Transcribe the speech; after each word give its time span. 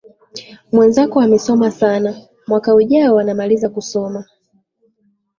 Mwenzako 0.73 1.21
amesoma 1.21 1.71
sana, 1.71 2.15
mwaka 2.47 2.75
ujao 2.75 3.19
anamaliza 3.19 3.69
kusoma. 3.69 4.25